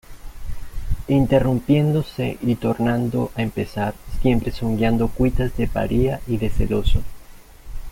interrumpiéndose 1.09 2.39
y 2.41 2.55
tornando 2.55 3.31
a 3.35 3.43
empezar, 3.43 3.93
siempre 4.19 4.51
zongueando 4.51 5.09
cuitas 5.09 5.55
de 5.57 5.67
paria 5.67 6.21
y 6.25 6.37
de 6.37 6.49
celoso: 6.49 7.03